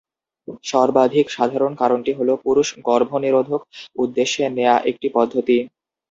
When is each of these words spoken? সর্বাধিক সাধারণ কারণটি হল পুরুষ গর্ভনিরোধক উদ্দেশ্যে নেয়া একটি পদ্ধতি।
সর্বাধিক 0.63 1.25
সাধারণ 1.29 1.71
কারণটি 1.81 2.11
হল 2.13 2.29
পুরুষ 2.43 2.67
গর্ভনিরোধক 2.87 3.61
উদ্দেশ্যে 3.95 4.43
নেয়া 4.57 4.75
একটি 4.89 5.07
পদ্ধতি। 5.15 5.57